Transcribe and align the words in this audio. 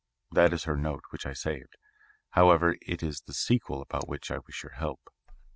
That 0.31 0.51
is 0.51 0.63
her 0.63 0.75
note, 0.75 1.03
which 1.11 1.27
I 1.27 1.33
saved. 1.33 1.77
However, 2.31 2.75
it 2.81 3.03
is 3.03 3.21
the 3.21 3.35
sequel 3.35 3.83
about 3.83 4.09
which 4.09 4.31
I 4.31 4.39
wish 4.39 4.63
your 4.63 4.71
help." 4.73 5.13